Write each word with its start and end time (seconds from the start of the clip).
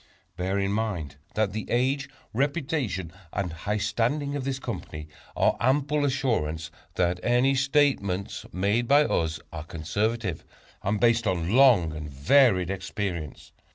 Bear 0.35 0.57
in 0.57 0.71
mind 0.71 1.17
that 1.35 1.53
the 1.53 1.69
age, 1.69 2.09
reputation 2.33 3.13
and 3.31 3.53
high 3.53 3.77
standing 3.77 4.35
of 4.35 4.45
this 4.45 4.57
Company 4.57 5.07
are 5.35 5.55
ample 5.59 6.05
assurance 6.05 6.71
that 6.95 7.19
any 7.21 7.53
statements 7.53 8.43
made 8.51 8.87
by 8.87 9.03
us 9.05 9.39
are 9.53 9.63
conservative, 9.63 10.43
and 10.81 10.99
based 10.99 11.27
on 11.27 11.53
long 11.53 11.93
and 11.95 12.09
varied 12.09 12.71
experience. 12.71 13.51